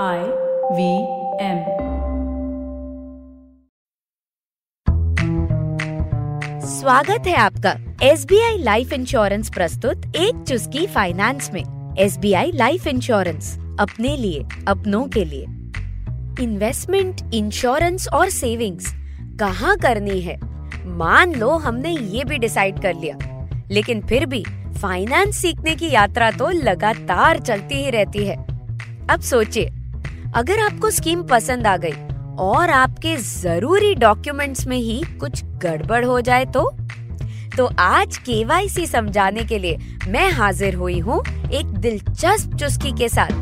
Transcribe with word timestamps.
I 0.00 0.18
V 0.72 1.02
M 1.44 1.58
स्वागत 6.60 7.26
है 7.26 7.34
आपका 7.34 7.96
S 8.02 8.24
B 8.24 8.40
I 8.42 8.58
life 8.58 8.92
insurance 8.92 9.50
प्रस्तुत 9.50 10.12
एक 10.16 10.44
चुस्की 10.48 10.86
फाइनेंस 10.86 11.50
में। 11.54 11.96
S 11.98 12.18
B 12.18 12.32
I 12.32 12.52
life 12.52 12.86
insurance 12.86 13.58
अपने 13.80 14.16
लिए, 14.16 14.44
अपनों 14.68 15.06
के 15.06 15.24
लिए। 15.24 15.42
इन्वेस्टमेंट 16.44 17.34
इंश्योरेंस 17.34 18.08
और 18.08 18.30
सेविंग्स 18.30 18.92
कहाँ 19.40 19.76
करनी 19.76 20.20
है? 20.20 20.38
मान 20.86 21.34
लो 21.34 21.50
हमने 21.50 21.90
ये 21.90 22.24
भी 22.24 22.38
डिसाइड 22.38 22.82
कर 22.82 22.94
लिया। 22.94 23.18
लेकिन 23.70 24.00
फिर 24.00 24.26
भी 24.26 24.44
फाइनेंस 24.82 25.36
सीखने 25.36 25.74
की 25.74 25.90
यात्रा 25.90 26.30
तो 26.30 26.48
लगातार 26.48 27.38
चलती 27.38 27.74
ही 27.74 27.90
रहती 27.90 28.26
है। 28.26 28.36
अब 29.10 29.20
सोचिए 29.20 29.70
अगर 30.34 30.58
आपको 30.58 30.90
स्कीम 30.90 31.22
पसंद 31.22 31.66
आ 31.66 31.76
गई 31.76 31.92
और 32.38 32.70
आपके 32.70 33.16
ज़रूरी 33.16 33.94
डॉक्यूमेंट्स 33.94 34.66
में 34.66 34.76
ही 34.76 35.02
कुछ 35.20 35.44
गड़बड़ 35.44 36.04
हो 36.04 36.20
जाए 36.20 36.44
तो? 36.44 36.70
तो 37.56 37.66
आज 37.78 38.16
केवाईसी 38.16 38.86
समझाने 38.86 39.44
के 39.44 39.58
लिए 39.58 39.78
मैं 40.08 40.30
हाजिर 40.30 40.74
हुई 40.74 40.98
हूँ 40.98 41.20
एक 41.52 41.66
दिलचस्प 41.66 42.56
चुस्की 42.56 42.92
के 42.92 43.08
साथ। 43.08 43.40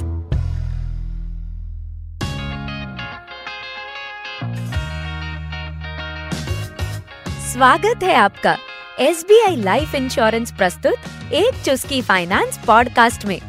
स्वागत 7.53 8.03
है 8.03 8.15
आपका 8.15 8.57
S 9.01 9.25
B 9.29 9.41
I 9.41 9.57
life 9.57 9.95
insurance 9.95 10.53
प्रस्तुत 10.53 11.33
एक 11.33 11.63
चुस्की 11.65 12.03
फाइनेंस 12.03 12.61
पॉडकास्ट 12.67 13.27
में। 13.27 13.41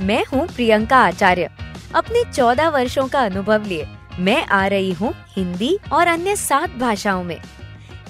मैं 0.00 0.24
हूँ 0.24 0.46
प्रियंका 0.46 0.96
आचार्य। 0.96 1.50
अपने 1.96 2.22
चौदह 2.32 2.68
वर्षों 2.68 3.06
का 3.08 3.20
अनुभव 3.20 3.64
लिए। 3.64 3.86
मैं 4.18 4.44
आ 4.46 4.66
रही 4.66 4.92
हूँ 4.92 5.14
हिंदी 5.28 5.78
और 5.92 6.06
अन्य 6.06 6.34
सात 6.36 6.70
भाषाओं 6.70 7.24
में। 7.24 7.40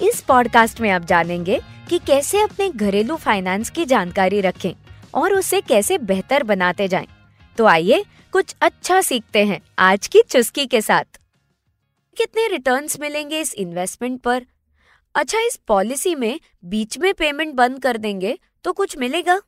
इस 0.01 0.21
पॉडकास्ट 0.21 0.81
में 0.81 0.89
आप 0.89 1.01
जानेंगे 1.01 1.59
कि 1.89 1.99
कैसे 1.99 2.41
अपने 2.41 2.69
घरेलू 2.69 3.15
फाइनेंस 3.15 3.69
की 3.69 3.85
जानकारी 3.85 4.41
रखें 4.41 4.71
और 5.13 5.33
उसे 5.33 5.61
कैसे 5.61 5.97
बेहतर 5.97 6.43
बनाते 6.43 6.87
जाएँ। 6.87 7.07
तो 7.57 7.65
आइए 7.65 8.03
कुछ 8.31 8.55
अच्छा 8.61 9.01
सीखते 9.01 9.45
हैं 9.45 9.61
आज 9.79 10.07
की 10.07 10.21
चुस्की 10.29 10.65
के 10.65 10.81
साथ। 10.81 11.19
कितने 12.17 12.47
रिटर्न्स 12.47 12.99
मिलेंगे 12.99 13.39
इस 13.39 13.53
इन्वेस्टमेंट 13.53 14.21
पर? 14.21 14.45
अच्छा 15.15 15.39
इस 15.39 15.59
पॉलिसी 15.67 16.15
में 16.15 16.39
बीच 16.65 16.97
में 16.97 17.13
पेमेंट 17.13 17.53
बंद 17.55 17.81
कर 17.81 17.97
देंगे 17.97 18.37
तो 18.63 18.73
कुछ 18.73 18.97
मिलेगा? 18.97 19.41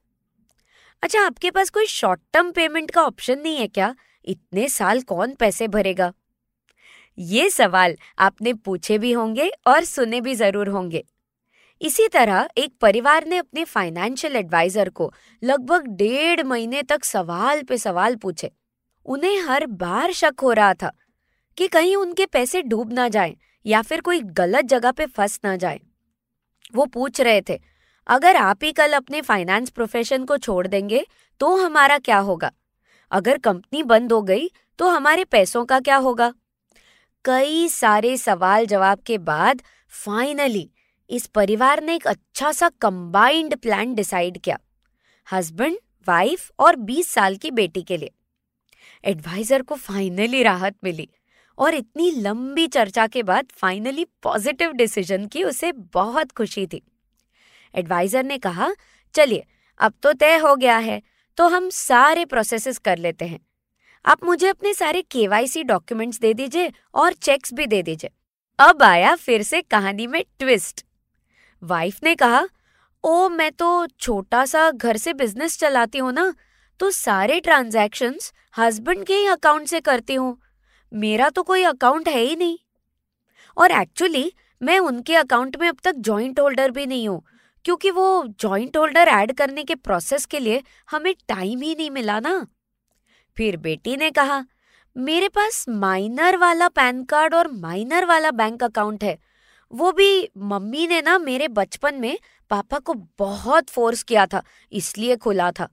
अच्छा 1.04 1.26
आपके 1.26 1.52
पास 1.52 1.70
कोई 1.70 1.86
शॉर्ट 1.88 2.20
टर्म 2.34 2.52
पेमेंट 2.52 2.92
का 2.92 3.02
ऑप्शन 3.02 3.40
नहीं 3.40 3.58
है 3.58 3.68
क्या? 3.68 3.96
इतने 4.28 4.68
साल 4.70 5.02
कौन 5.02 5.34
पैसे 5.36 5.68
भरेगा? 5.68 6.12
ये 7.18 7.50
सवाल 7.50 7.96
आपने 8.20 8.54
पूछे 8.56 8.98
भी 8.98 9.12
होंगे 9.12 9.50
और 9.68 9.84
सुने 9.86 10.22
भी 10.22 10.36
ज़रूर 10.36 10.70
होंगे। 10.70 11.04
इसी 11.82 12.08
तरह 12.08 12.48
एक 12.58 12.74
परिवार 12.82 13.26
ने 13.26 13.38
अपने 13.38 13.64
फाइनेंशियल 13.66 14.36
एडवाइजर 14.36 14.90
को 14.90 15.12
लगभग 15.44 15.88
डेढ़ 15.98 16.44
महीने 16.44 16.82
तक 16.84 17.04
सवाल 17.04 17.64
पे 17.64 17.78
सवाल 17.78 18.16
पूछे। 18.16 18.52
उन्हें 19.06 19.40
हर 19.42 19.66
बार 19.68 20.12
शक 20.14 20.40
हो 20.42 20.52
रहा 20.54 20.74
था 20.74 20.92
कि 21.58 21.68
कहीं 21.68 21.96
उनके 21.96 22.26
पैसे 22.26 22.62
डूब 22.64 22.92
ना 22.94 23.08
जाएँ 23.10 23.36
या 23.66 23.82
फिर 23.82 24.02
कोई 24.02 24.20
गलत 24.34 24.66
जगह 24.66 24.92
पे 24.92 25.06
फंस 25.08 25.40
ना 25.44 25.56
जाए। 25.56 25.80
वो 26.74 26.86
पूछ 26.88 27.22
रहे 27.22 27.42
थे, 27.42 27.60
अगर 28.08 28.36
आप 28.36 28.64
ही 28.64 28.72
कल 28.72 28.94
अपने 28.94 29.22
फाइनेंस 29.22 29.70
प्रोफेशन 29.70 30.26
को 30.26 30.38
छोड़ 30.38 30.66
देंगे 30.68 31.06
तो 31.42 31.56
हमारा 31.58 31.98
क्या 32.00 32.18
होगा? 32.20 32.52
अगर 33.12 33.38
कंपनी 33.38 33.84
बंद 33.84 34.14
हो 34.14 34.22
गई 34.22 34.50
तो 34.80 34.90
हमारे 34.90 35.24
पैसों 35.26 35.66
का 35.66 35.80
क्या 35.80 35.96
होगा? 35.96 36.34
कई 37.26 37.68
सारे 37.68 38.18
सवाल 38.18 38.66
जवाब 38.66 39.00
के 39.00 39.18
बाद 39.18 39.62
फाइनली 39.90 40.70
इस 41.10 41.26
परिवार 41.26 41.84
ने 41.84 41.96
एक 41.96 42.08
अच्छा 42.08 42.52
सा 42.52 42.70
कंबाइंड 42.82 43.56
प्लान 43.56 43.94
डिसाइड 43.96 44.38
किया। 44.38 44.60
हस्बैंड 45.28 45.78
वाइफ 46.08 46.52
और 46.60 46.76
20 46.76 47.08
साल 47.08 47.36
की 47.36 47.52
बेटी 47.52 47.82
के 47.82 47.98
लिए। 47.98 48.12
एडवाइजर 49.06 49.62
को 49.62 49.76
फाइनली 49.76 50.44
राहत 50.44 50.76
मिली 50.84 51.10
और 51.58 51.74
इतनी 51.74 52.12
लंबी 52.12 52.68
चर्चा 52.68 53.08
के 53.08 53.24
बाद 53.24 53.48
फाइनली 53.52 54.06
पॉजिटिव 54.24 54.72
डिसीज़न 54.72 55.26
की 55.28 55.44
उसे 55.44 55.72
बहुत 55.72 56.32
खुशी 56.32 56.68
थी। 56.68 56.82
एडवाइजर 57.76 58.24
ने 58.24 58.38
कहा, 58.38 58.70
चलिए, 59.14 59.46
अब 59.80 59.94
तो 60.04 60.14
तय 60.14 60.38
हो 60.38 60.56
गया 60.56 60.78
है। 60.78 61.02
तो 61.40 61.48
हम 61.48 61.70
सारे 61.70 62.24
प्रोसेसेस 62.26 62.78
कर 62.78 62.98
लेते 62.98 63.26
हैं। 63.26 63.40
आप 64.06 64.24
मुझे 64.24 64.48
अपने 64.48 64.74
सारे 64.74 65.02
केवाईसी 65.02 65.64
डॉक्यूमेंट्स 65.64 66.20
दे 66.20 66.34
दीजिए 66.34 66.72
और 66.94 67.14
चेक्स 67.14 67.54
भी 67.54 67.68
दे 67.68 67.82
दीजिए। 67.84 68.10
अब 68.60 68.84
आया 68.84 69.16
फिर 69.16 69.44
से 69.44 69.62
कहानी 69.62 70.08
में 70.08 70.24
ट्विस्ट 70.40 70.86
वाइफ 71.64 72.04
ने 72.04 72.16
कहा, 72.16 72.44
ओ, 73.04 73.30
मैं 73.30 73.52
तो 73.52 73.88
छोटा 73.88 74.46
सा 74.46 74.70
घर 74.72 74.98
से 74.98 75.14
बिज़नेस 75.14 75.58
चलाती 75.60 75.98
हूँ 75.98 76.12
ना 76.12 76.34
तो 76.80 76.92
सारे 76.92 77.40
ट्रांजैक्शंस 77.40 78.32
हस्बैंड 78.58 79.06
के 79.06 79.14
ही 79.14 79.28
अकाउंट 79.28 79.68
से 79.68 79.80
करती 79.80 80.16
हूँ। 80.16 80.38
मेरा 80.92 81.30
तो 81.30 81.44
कोई 81.44 81.64
अकाउंट 81.64 82.10
है 82.10 82.22
ही 82.22 82.36
नहीं। 82.36 82.58
और 83.58 83.72
एक्चुअली 83.72 84.32
मैं 84.62 84.80
उनके 84.80 85.16
अकाउंट 85.16 85.58
में 85.58 85.68
अब 85.70 85.78
तक 85.84 85.96
जॉइंट 85.96 86.40
होल्डर 86.40 86.72
भी 86.72 86.86
नहीं 86.86 87.08
हूँ। 87.10 87.22
क्योंकि 87.66 87.92
वो 87.92 88.26
जॉइंट 88.40 88.78
होल्डर 88.78 89.08
ऐड 89.08 89.34
करने 89.34 89.64
के 89.64 89.76
प्रोसेस 89.76 90.26
के 90.26 90.40
लिए 90.40 90.62
हमें 90.92 91.14
टाइम 91.28 91.62
ही 91.62 91.76
नहीं 91.76 91.90
मिला 91.92 92.20
ना। 92.20 92.46
फिर 93.38 93.58
बेटी 93.58 93.96
ने 93.98 94.12
कहा, 94.12 94.46
मेरे 94.96 95.30
पास 95.30 95.66
माइनर 95.70 96.38
वाला 96.38 96.68
पैन 96.68 97.04
कार्ड 97.04 97.34
और 97.34 97.52
माइनर 97.52 98.06
वाला 98.06 98.32
बैंक 98.32 98.64
अकाउंट 98.64 99.04
है। 99.04 99.18
वो 99.74 99.92
भी 99.92 100.30
मम्मी 100.38 100.88
ने 100.88 101.02
ना 101.02 101.18
मेरे 101.20 101.48
बचपन 101.48 101.96
में 101.96 102.18
पापा 102.50 102.80
को 102.80 102.94
बहुत 103.20 103.70
फोर्स 103.70 104.04
किया 104.04 104.26
था, 104.26 104.44
इसलिए 104.72 105.16
खुला 105.16 105.52
था। 105.52 105.68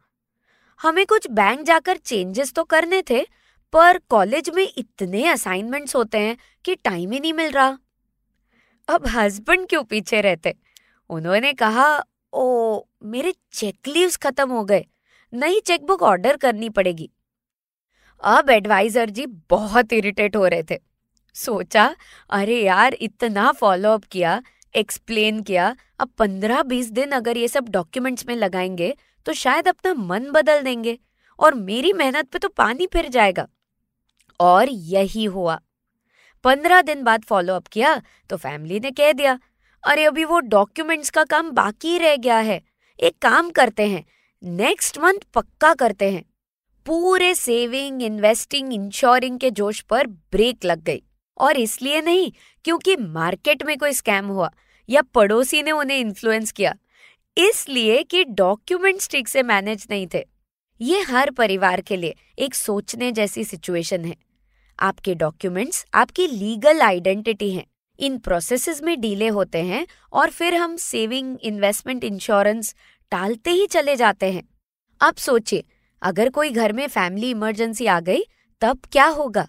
हमें 0.81 1.07
कुछ 1.07 1.31
बैंक 1.31 1.63
जाकर 1.63 1.97
चेंजेस 1.97 2.53
तो 2.53 2.65
करने 2.65 3.03
थे, 3.11 3.23
पर 3.73 3.99
कॉलेज 4.09 4.51
में 4.51 4.69
इतने 4.77 5.27
असाइनमेंट्स 5.29 5.97
होते 5.97 6.19
हैं 6.19 6.37
कि 6.65 6.75
टाइम 6.75 7.13
ही 7.13 7.21
नहीं 7.21 7.33
मिल 7.33 7.51
रहा। 7.51 7.79
अब 8.89 9.07
हस्बैंड 9.07 9.67
क्यों 9.69 9.83
पीछे 9.85 10.21
रहते? 10.21 10.55
उन्होंने 11.11 11.53
कहा 11.53 12.05
ओ 12.33 12.81
मेरे 13.03 13.35
चेक 13.53 13.89
लीव्स 13.89 14.17
खत्म 14.17 14.51
हो 14.51 14.65
गए। 14.65 14.85
नई 15.35 15.61
चेकबुक 15.61 16.03
ऑर्डर 16.03 16.37
करनी 16.37 16.69
पड़ेगी। 16.69 17.11
अब 18.25 18.51
एडवाइजर 18.51 19.11
जी 19.11 19.27
बहुत 19.27 19.93
इरिटेट 19.93 20.37
हो 20.37 20.47
रहे 20.47 20.63
थे। 20.63 20.79
सोचा, 21.35 21.97
अरे 22.31 22.63
यार, 22.63 22.95
इतना 22.95 23.53
फॉलो 23.53 23.91
अप 23.91 24.05
किया, 24.05 24.43
एक्सप्लेन 24.77 25.43
किया, 25.43 25.77
अब 25.99 26.09
पंद्रह 26.09 26.63
बीस 26.63 26.91
दिन 26.91 27.13
अगर 27.13 27.37
ये 27.37 27.49
सब 27.49 27.69
डॉक्यूमेंट्स 27.69 28.27
में 28.27 28.37
लगाएँगे 28.37 28.97
तो 29.27 29.33
शायद 29.33 29.69
अपना 29.69 29.95
मन 29.95 30.31
बदल 30.31 30.63
देंगे 30.63 30.99
और 31.39 31.55
मेरी 31.55 31.93
मेहनत 31.93 32.29
पे 32.29 32.39
तो 32.39 32.49
पानी 32.49 32.87
फिर 32.87 33.09
जाएगा। 33.09 33.49
और 34.41 34.69
यही 34.69 35.25
हुआ। 35.25 35.61
पंद्रह 36.45 36.83
दिन 36.83 37.03
बाद 37.03 37.23
फॉलो 37.23 37.55
अप 37.55 37.67
किया 37.67 38.03
तो 38.31 38.37
फैमिली 38.37 38.81
ने 38.81 38.91
कह 38.91 39.13
दिया 39.13 39.39
अरे 39.87 40.05
अभी 40.05 40.25
वो 40.25 40.41
डॉक्यूमेंट्स 40.41 41.11
का 41.11 41.25
काम 41.25 41.51
बाकी 41.51 41.99
रह 41.99 42.17
गया 42.17 42.39
है। 42.39 42.63
एक 43.01 43.19
काम 43.23 43.51
करते 43.51 43.87
हैं। 43.87 44.05
नेक्स्ट 44.43 44.99
मंथ 44.99 45.19
पक्का 45.35 45.75
करते 45.75 46.13
हैं। 46.13 46.25
पूरे 46.87 47.35
सेविंग 47.35 48.03
इन्वेस्टिंग 48.03 48.73
इंश्योरिंग 48.73 49.39
के 49.39 49.51
जोश 49.51 49.81
पर 49.81 50.07
ब्रेक 50.07 50.65
लग 50.65 50.83
गई। 50.83 51.03
और 51.39 51.57
इसलिए 51.57 52.01
नहीं, 52.01 52.33
क्योंकि 52.65 52.97
मार्केट 52.97 53.63
में 53.63 53.79
कोई 53.79 53.93
स्कैम 53.93 54.27
हुआ 54.27 54.51
या 54.89 55.03
पड़ोसी 55.03 55.63
ने 55.63 55.71
उन्हें 55.71 55.99
इन्फ्लुएंस 55.99 56.53
किया। 56.53 56.75
इसलिए 57.39 58.03
कि 58.03 58.25
डॉक्यूमेंट्स 58.25 59.09
ठीक 59.11 59.29
से 59.29 59.43
मैनेज 59.43 59.87
नहीं 59.91 60.07
थे। 60.15 60.25
ये 60.81 61.01
हर 61.01 61.31
परिवार 61.31 61.81
के 61.81 61.97
लिए 61.97 62.15
एक 62.39 62.55
सोचने 62.55 63.13
जैसी 63.13 63.45
सिचुएशन 63.45 64.05
है। 64.05 64.17
आपके 64.81 65.15
डॉक्यूमेंट्स 65.15 65.87
आपकी 65.95 66.27
लीगल 66.27 66.81
आइडेंटिटी 66.81 67.51
हैं। 67.51 67.67
इन 67.99 68.19
प्रोसेसेस 68.19 68.83
में 68.83 69.01
डीले 69.01 69.29
होते 69.29 69.63
हैं 69.63 69.87
और 70.13 70.31
फिर 70.31 70.55
हम 70.55 70.77
सेविंग 70.77 71.39
इन्वेस्टमेंट 71.43 72.05
इंश्योरेंस 72.05 72.75
टालते 73.11 73.51
ही 73.51 73.67
चले 73.67 73.97
जाते 73.97 74.33
हैं। 74.33 74.43
अब 75.01 75.15
सोचिए, 75.15 75.65
अगर 76.03 76.29
कोई 76.29 76.51
घर 76.51 76.73
में 76.73 76.87
फैमिली 76.89 77.31
इमरजेंसी 77.31 77.87
आ 77.87 78.01
गई, 78.01 78.23
तब 78.61 78.79
क्या 78.93 79.07
होगा? 79.07 79.49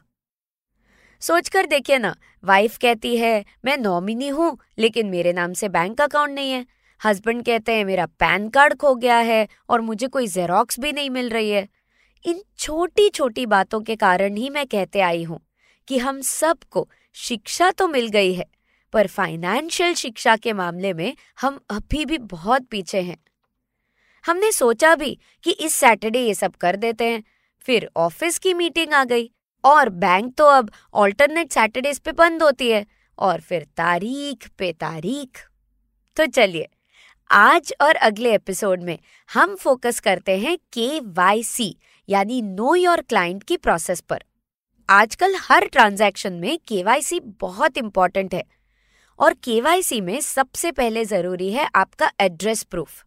सोचकर 1.22 1.66
देखिए 1.66 1.98
ना 1.98 2.16
वाइफ 2.44 2.78
कहती 2.78 3.18
है, 3.18 3.46
मैं 3.66 3.78
नॉमिनी 3.78 4.28
हूँ, 4.28 4.58
लेकिन 4.78 5.08
मेरे 5.08 5.34
नाम 5.34 5.54
से 5.54 5.70
बैंक 5.70 6.02
अकाउंट 6.02 6.32
नहीं 6.32 6.52
है। 6.52 6.66
हस्बैंड 7.06 7.46
कहते 7.46 7.72
हैं, 7.72 7.86
मेरा 7.86 8.06
पैन 8.06 8.50
कार्ड 8.50 8.78
खो 8.78 8.96
गया 8.96 9.18
है 9.18 9.48
और 9.70 9.82
मुझे 9.82 10.08
कोई 10.08 10.28
जेरोक्स 10.28 10.80
भी 10.80 10.94
नहीं 10.94 11.10
मिल 11.10 11.30
रही 11.30 11.50
है। 11.50 11.68
इन 12.26 12.42
छोटी 12.60 13.10
छोटी 13.10 13.46
बातों 13.46 13.82
के 13.82 13.96
कारण 13.96 14.36
ही 14.36 14.50
मैं 14.50 14.68
कहते 14.68 15.00
आई 15.00 15.24
हूँ 15.24 15.40
कि 15.88 15.98
हम 15.98 16.22
सबको 16.22 16.90
शिक्षा 17.18 17.72
तो 17.72 17.88
मिल 17.88 18.08
गई 18.08 18.34
है, 18.34 18.46
पर 18.94 19.08
फाइनेंशियल 19.08 19.94
शिक्षा 19.94 20.36
के 20.36 20.54
मामले 20.54 20.94
में 20.94 21.16
हम 21.42 21.60
अभी 21.70 22.06
भी 22.06 22.18
बहुत 22.18 22.66
पीछे 22.66 23.02
हैं। 23.02 23.18
हमने 24.26 24.52
सोचा 24.52 24.96
भी 24.96 25.18
कि 25.44 25.52
इस 25.52 25.76
सैटरडे 25.76 26.20
ये 26.20 26.34
सब 26.34 26.56
कर 26.56 26.76
देते 26.76 27.06
हैं, 27.06 27.24
फिर 27.62 27.90
ऑफ़िस 27.98 28.38
की 28.38 28.54
मीटिंग 28.54 28.94
आ 28.94 29.04
गई, 29.04 29.32
और 29.64 29.90
बैंक 29.90 30.34
तो 30.38 30.46
अब 30.46 30.72
ऑल्टरनेट 30.94 31.52
सैटरडेज 31.52 32.00
पे 32.00 32.12
बंद 32.12 32.44
होती 32.44 32.70
है, 32.72 32.86
और 33.18 33.42
फिर 33.42 33.64
तारीख 33.78 34.50
पे 34.58 34.72
तारीख। 34.74 35.46
तो 36.18 36.26
चलिए, 36.26 36.68
आज 37.30 37.74
और 37.82 37.96
अगले 37.96 38.36
एपिसोड 38.36 38.84
में 38.84 38.98
हम 39.30 39.56
फोकस 39.56 40.00
करते 40.00 40.38
हैं 40.38 40.58
के 40.74 41.00
वाई 41.00 41.44
सी 41.44 41.76
यानी 42.10 42.42
नो 42.42 42.76
योर 42.76 43.02
क्लाइंट 43.02 43.44
की 43.44 43.58
प्रोसेस 43.58 44.02
पर। 44.02 44.24
आजकल 44.90 45.34
हर 45.40 45.66
ट्रांजैक्शन 45.66 46.34
में 46.34 46.58
केवाईसी 46.68 47.20
बहुत 47.42 47.78
इंपॉर्टेंट 47.78 48.34
है 48.34 48.44
और 49.20 49.34
केवाईसी 49.44 50.00
में 50.02 50.20
सबसे 50.22 50.72
पहले 50.72 51.04
ज़रूरी 51.06 51.52
है 51.54 51.68
आपका 51.76 52.12
एड्रेस 52.22 52.62
प्रूफ। 52.64 53.04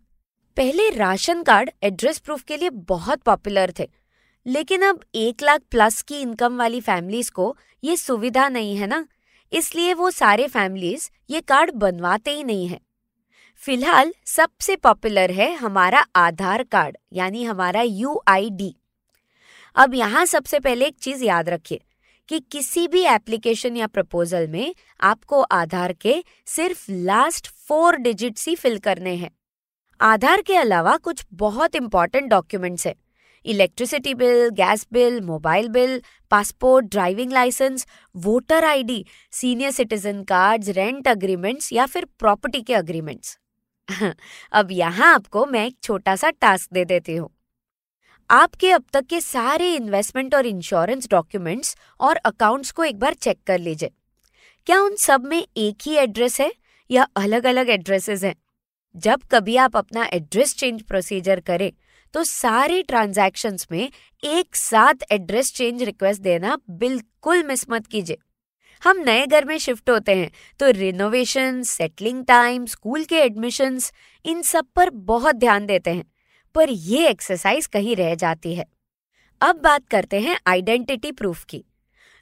पहले 0.56 0.88
राशन 0.90 1.42
कार्ड 1.42 1.70
एड्रेस 1.82 2.18
प्रूफ 2.18 2.42
के 2.42 2.56
लिए 2.56 2.70
बहुत 2.70 3.22
पॉपुलर 3.22 3.72
थे, 3.78 3.88
लेकिन 4.46 4.82
अब 4.82 5.00
एक 5.16 5.42
लाख 5.42 5.60
प्लस 5.70 6.00
की 6.02 6.20
इनकम 6.20 6.58
वाली 6.58 6.80
फैमिलीज़ 6.80 7.30
को 7.30 7.56
ये 7.82 7.96
सुविधा 7.96 8.48
नहीं 8.48 8.76
है 8.76 8.86
ना, 8.86 9.04
इसलिए 9.52 9.94
वो 9.94 10.10
सारे 10.10 10.46
फैमिलीज़ 10.48 11.08
ये 11.30 11.40
कार्ड 11.42 11.70
बनवाते 11.76 12.30
ही 12.30 12.44
नहीं 12.44 12.66
है। 12.68 12.80
फ़िलहाल 13.62 14.12
सबसे 14.26 14.76
पॉपुलर 14.78 15.30
है 15.32 15.54
हमारा 15.54 16.04
आधार 16.16 16.62
कार्ड, 16.64 16.96
यानी 17.12 17.44
हमारा 17.44 17.82
यूआईडी 17.82 18.74
अब 19.76 19.94
यहाँ 19.94 20.24
सबसे 20.26 20.58
पहले 20.60 20.86
एक 20.86 20.96
चीज़ 20.98 21.24
याद 21.24 21.48
रखिए 21.48 21.80
कि 22.28 22.38
किसी 22.52 22.86
भी 22.88 23.04
एप्लीकेशन 23.04 23.76
या 23.76 23.86
प्रपोजल 23.86 24.46
में 24.48 24.74
आपको 25.00 25.40
आधार 25.42 25.92
के 25.92 26.22
सिर्फ़ 26.46 26.84
लास्ट 26.90 27.48
फोर 27.68 27.96
डिजिट्स 27.96 28.48
ही 28.48 28.54
फिल 28.54 28.78
करने 28.78 29.14
हैं। 29.14 29.30
आधार 30.00 30.42
के 30.42 30.56
अलावा 30.56 30.96
कुछ 30.96 31.24
बहुत 31.34 31.74
इंपॉर्टेंट 31.76 32.28
डॉक्यूमेंट्स 32.30 32.86
हैं। 32.86 32.94
Electricity 33.46 34.14
bill 34.14 34.48
gas 34.54 34.86
bill 34.92 35.20
mobile 35.20 35.68
bill 35.68 36.00
passport 36.30 36.86
driving 36.86 37.32
licence 37.32 37.86
voter 38.14 38.64
ID 38.64 39.04
senior 39.32 39.70
citizen 39.70 40.22
cards 40.24 40.68
rent 40.68 41.08
agreements 41.08 41.72
या 41.72 41.86
फिर 41.86 42.06
प्रॉपर्टी 42.18 42.60
के 42.62 42.74
अग्रीमेंट्स 42.74 43.38
अब 44.52 44.68
यहाँ 44.70 45.14
आपको 45.14 45.44
मैं 45.46 45.66
एक 45.66 45.76
छोटा 45.82 46.16
सा 46.16 46.30
टास्क 46.30 46.72
दे 46.72 46.84
देती 46.84 47.16
हूँ। 47.16 47.30
आपके 48.30 48.70
अब 48.70 48.82
तक 48.92 49.06
के 49.06 49.20
सारे 49.20 49.72
इन्वेस्टमेंट 49.74 50.34
और 50.34 50.46
इंश्योरेंस 50.46 51.08
डॉक्यूमेंट्स 51.10 51.76
और 52.00 52.16
अकाउंट्स 52.16 52.70
को 52.70 52.84
एक 52.84 52.98
बार 52.98 53.14
चेक 53.14 53.38
कर 53.46 53.58
लीजिए। 53.58 53.90
क्या 54.66 54.80
उन 54.80 54.94
सब 54.96 55.24
में 55.24 55.38
एक 55.38 55.76
ही 55.82 55.94
एड्रेस 55.94 56.40
है 56.40 56.52
या 56.90 57.06
अलग 57.16 57.46
अलग 57.46 57.70
एड्रेसेस 57.70 58.22
हैं? 58.24 58.34
जब 58.94 59.22
कभी 59.30 59.56
आप 59.56 59.76
अपना 59.76 60.04
एड्रेस 60.12 60.54
चेंज 60.56 60.82
प्रोसीजर 60.82 61.40
करें 61.40 61.70
तो 62.14 62.22
सारे 62.24 62.82
ट्रांजैक्शंस 62.82 63.66
में 63.72 63.90
एक 64.22 64.56
साथ 64.56 65.04
एड्रेस 65.12 65.52
चेंज 65.54 65.82
रिक्वेस्ट 65.82 66.22
देना 66.22 66.56
बिल्कुल 66.70 67.42
मिस 67.42 67.68
मत 67.70 67.86
कीजिए। 67.86 68.18
हम 68.82 69.00
नए 69.00 69.26
घर 69.26 69.44
में 69.44 69.56
शिफ्ट 69.58 69.90
होते 69.90 70.14
हैं 70.14 70.30
तो 70.60 70.70
रिनोवेशन 70.70 71.62
सेटलिंग 71.64 72.24
टाइम 72.26 72.66
स्कूल 72.66 73.04
के 73.04 73.16
एडमिशन्स 73.16 73.92
इन 74.24 74.42
सब 74.44 74.66
पर 74.76 74.90
बहुत 74.90 75.34
ध्यान 75.36 75.66
देते 75.66 75.90
हैं। 75.90 76.09
पर 76.54 76.70
ये 76.70 77.08
एक्सरसाइज 77.08 77.66
कहीं 77.66 77.96
रह 77.96 78.14
जाती 78.14 78.54
है। 78.54 78.66
अब 79.40 79.56
बात 79.56 79.86
करते 79.88 80.20
हैं 80.20 80.38
आइडेंटिटी 80.46 81.12
प्रूफ 81.12 81.44
की। 81.44 81.64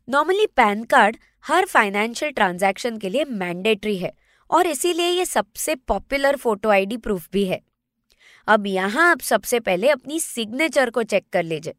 नॉर्मली 0.08 0.46
पैन 0.46 0.84
कार्ड 0.84 1.16
हर 1.46 1.66
फाइनेंशियल 1.66 2.32
ट्रांजैक्शन 2.32 2.98
के 2.98 3.08
लिए 3.08 3.24
मैंडेटरी 3.24 3.96
है 3.98 4.12
और 4.50 4.66
इसीलिए 4.66 5.08
ये 5.08 5.24
सबसे 5.24 5.74
पॉपुलर 5.74 6.36
फ़ोटो 6.36 6.68
आईडी 6.68 6.96
प्रूफ 6.96 7.28
भी 7.32 7.44
है। 7.44 7.60
अब 8.48 8.66
यहाँ 8.66 9.10
आप 9.10 9.20
सबसे 9.20 9.60
पहले 9.60 9.88
अपनी 9.88 10.20
सिग्नेचर 10.20 10.90
को 10.90 11.02
चेक 11.02 11.26
कर 11.32 11.42
लीजिए। 11.42 11.74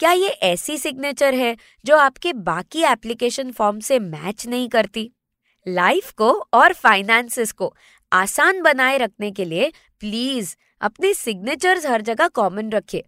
क्या 0.00 0.12
ये 0.12 0.28
ऐसी 0.28 0.78
सिग्नेचर 0.78 1.34
है 1.34 1.56
जो 1.84 1.96
आपके 1.96 2.32
बाकी 2.32 2.82
एप्लीकेशन 2.82 3.50
फॉर्म 3.52 3.80
से 3.80 3.98
मैच 3.98 4.46
नहीं 4.46 4.68
करती? 4.68 5.10
लाइफ 5.66 6.12
को 6.12 6.30
और 6.54 6.72
फाइनेंसेस 6.72 7.52
को 7.52 7.74
आसान 8.12 8.60
बनाए 8.62 8.98
रखने 8.98 9.30
के 9.30 9.44
लिए 9.44 9.70
प्लीज़ 10.00 10.54
अपने 10.80 11.12
सिग्नेचर्स 11.14 11.86
हर 11.86 12.02
जगह 12.02 12.28
कॉमन 12.28 12.70
रखिए। 12.70 13.04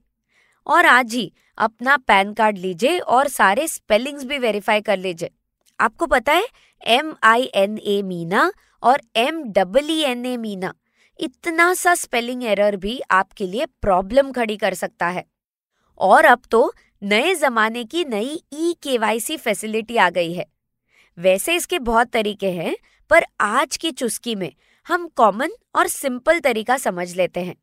और 0.66 0.86
आज 0.86 1.14
ही 1.14 1.32
अपना 1.58 1.96
पैन 1.96 2.32
कार्ड 2.32 2.58
लीजिए 2.58 2.98
और 2.98 3.28
सारे 3.28 3.66
स्पेलिंग्स 3.68 4.24
भी 4.24 4.38
वेरीफाई 4.38 4.80
कर 4.80 4.98
लीजिए। 4.98 5.30
आपको 5.78 6.06
पता 6.06 6.32
है 6.32 6.46
M 6.88 7.14
I 7.22 7.50
N 7.54 7.78
A 7.78 8.00
Meena 8.02 8.52
और 8.82 9.00
M 9.16 9.42
double 9.44 9.90
N 9.90 10.26
A 10.26 10.36
Meena, 10.36 10.72
इतना 11.20 11.72
सा 11.74 11.94
स्पेलिंग 11.94 12.44
एरर 12.44 12.76
भी 12.76 13.00
आपके 13.10 13.46
लिए 13.46 13.66
प्रॉब्लम 13.82 14.30
खड़ी 14.32 14.56
कर 14.56 14.74
सकता 14.74 15.08
है। 15.08 15.24
और 16.00 16.24
अब 16.24 16.42
तो 16.50 16.72
नए 17.02 17.34
जमाने 17.34 17.84
की 17.84 18.04
नई 18.04 18.40
ई 18.52 18.74
केवाईसी 18.82 19.36
फैसिलिटी 19.36 19.96
आ 19.96 20.08
गई 20.10 20.32
है। 20.32 20.46
वैसे 21.18 21.54
इसके 21.54 21.78
बहुत 21.78 22.08
तरीके 22.08 22.50
हैं, 22.50 22.74
पर 23.10 23.24
आज 23.40 23.76
की 23.76 23.90
चुस्की 23.92 24.34
में 24.34 24.52
हम 24.90 25.06
कॉमन 25.16 25.50
और 25.76 25.88
सिंपल 25.88 26.38
तरीका 26.40 26.76
समझ 26.76 27.14
लेते 27.16 27.40
हैं। 27.40 27.54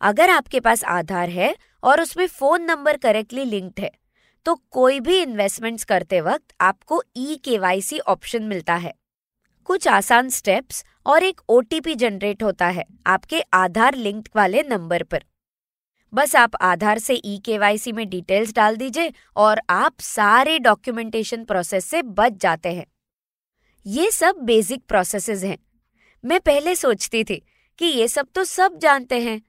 अगर 0.00 0.30
आपके 0.30 0.60
पास 0.60 0.82
आधार 0.84 1.28
है 1.28 1.54
और 1.82 2.00
उसमें 2.00 2.26
फ़ोन 2.26 2.62
नंबर 2.62 2.96
करेक्टली 2.96 3.44
लिंक्ड 3.44 3.80
है 3.80 3.90
तो 4.46 4.54
कोई 4.70 5.00
भी 5.00 5.20
इन्वेस्टमेंट्स 5.22 5.84
करते 5.84 6.20
वक्त 6.20 6.54
आपको 6.60 7.02
ई 7.16 7.36
केवाईसी 7.44 7.98
ऑप्शन 7.98 8.42
मिलता 8.42 8.74
है। 8.74 8.92
कुछ 9.68 9.88
आसान 9.88 10.28
स्टेप्स 10.28 10.84
और 11.06 11.22
एक 11.22 11.40
ओटीपी 11.48 11.94
जनरेट 11.94 12.42
होता 12.42 12.66
है 12.68 12.84
आपके 13.06 13.40
आधार 13.54 13.94
लिंक्ड 13.94 14.28
वाले 14.36 14.62
नंबर 14.62 15.02
पर। 15.02 15.24
बस 16.12 16.36
आप 16.36 16.56
आधार 16.62 16.98
से 16.98 17.14
ई 17.14 17.38
केवाईसी 17.44 17.92
में 17.92 18.08
डिटेल्स 18.08 18.52
डाल 18.54 18.76
दीजिए 18.76 19.12
और 19.36 19.62
आप 19.70 20.00
सारे 20.00 20.58
डॉक्यूमेंटेशन 20.60 21.44
प्रोसेस 21.44 21.84
से 21.84 22.02
बच 22.02 22.40
जाते 22.42 22.74
हैं। 22.74 22.86
ये 23.86 24.10
सब 24.10 24.44
बेसिक 24.44 24.86
प्रोसेसेस 24.88 25.44
हैं। 25.44 25.58
मैं 26.24 26.38
पहले 26.40 26.74
सोचती 26.76 27.22
थी 27.24 27.42
कि 27.78 27.86
ये 27.86 28.06
सब 28.08 28.26
तो 28.34 28.44
सब 28.44 28.78
जानते 28.78 29.20
हैं, 29.20 29.40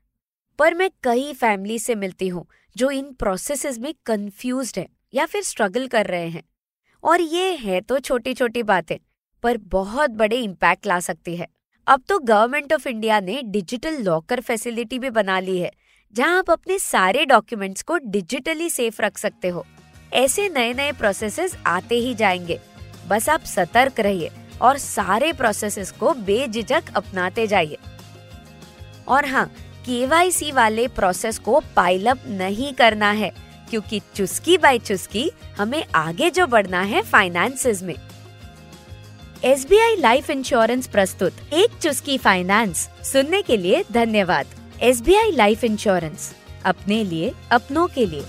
पर 0.60 0.74
मैं 0.74 0.90
कई 1.04 1.34
फैमिली 1.34 1.78
से 1.80 1.96
मिलती 1.96 2.28
हूँ 2.28 2.46
जो 2.76 2.90
इन 2.92 3.12
प्रोसेसेस 3.14 3.78
में 3.80 3.94
कंफ्यूज 4.06 4.74
है 4.78 4.88
या 5.14 5.26
फिर 5.26 5.44
स्ट्रगल 5.44 5.88
कर 5.88 6.06
रहे 6.06 6.28
हैं। 6.28 6.44
और 7.04 7.22
ये 7.22 7.54
है 7.56 7.80
तो 7.82 8.00
छोटी 8.00 8.34
छोटी 8.34 8.64
बातें, 8.64 8.98
पर 9.44 9.58
बहुत 9.58 10.10
बड़े 10.10 10.42
इम्पैक्ट 10.42 10.88
ला 10.88 11.00
सकती 11.00 11.36
है। 11.36 11.48
अब 11.88 12.04
तो 12.10 12.20
गवर्नमेंट 12.20 12.74
ऑफ़ 12.74 12.88
इंडिया 12.90 13.20
ने 13.20 13.42
डिजिटल 13.44 14.02
लॉकर 14.04 14.42
फैसिलिटी 14.42 15.00
भी 15.00 15.10
बना 15.10 15.40
ली 15.40 15.60
है, 15.60 15.72
जहाँ 16.14 16.38
आप 16.40 16.52
अपने 16.52 16.80
सारे 16.80 17.26
डॉक्यूमेंट्स 17.26 17.82
को 17.82 17.98
डिजिटली 17.98 18.70
सेफ़ 18.70 19.02
रख 19.02 19.18
सकते 19.18 19.48
हो। 19.48 19.66
ऐसे 20.14 20.50
नए 20.50 20.74
नए 20.74 20.92
प्रोसेसेस 20.92 21.58
आते 21.66 21.96
ही 21.96 22.14
जाएँगे। 22.16 22.60
बस 23.08 23.30
आप 23.30 23.44
सतर्क 23.48 24.00
रहिए। 24.00 24.32
और 24.64 24.78
सारे 24.78 25.32
प्रोसेसेस 25.34 25.92
को 25.92 26.14
बेझिझक 26.14 26.84
अपनाते 26.96 27.48
जाइए। 27.48 27.78
और 29.08 29.26
हाँ 29.26 29.46
केवाईसी 29.86 30.52
वाले 30.52 30.88
प्रोसेस 30.88 31.40
को 31.40 31.62
पाइलअप 31.76 32.20
नहीं 32.28 32.74
करना 32.74 33.12
है, 33.12 33.32
क्योंकि 33.70 34.02
चुस्की 34.16 34.58
बाय 34.58 34.80
चुस्की 34.80 35.30
हमें 35.58 35.84
आगे 35.96 36.30
जो 36.30 36.48
बढ़ना 36.48 36.82
है 36.82 37.02
फाइनेंसेस 37.02 37.82
में। 37.84 37.96
S 39.44 39.66
B 39.70 39.78
I 39.78 39.96
life 39.96 40.30
insurance 40.30 40.88
प्रस्तुत 40.88 41.54
एक 41.54 41.78
चुस्की 41.82 42.18
फाइनेंस 42.18 42.88
सुनने 43.04 43.42
के 43.42 43.58
लिए 43.58 43.84
धन्यवाद। 43.92 44.48
S 44.82 45.02
B 45.02 45.16
I 45.16 45.32
life 45.32 45.64
insurance 45.64 46.34
अपने 46.66 47.04
लिए, 47.04 47.34
अपनों 47.52 47.88
के 47.88 48.06
लिए। 48.06 48.24